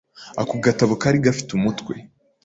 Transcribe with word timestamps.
Ako 0.41 0.53
gatabo 0.65 0.93
kari 1.01 1.17
gafite 1.25 1.49
umutwe 1.53 1.93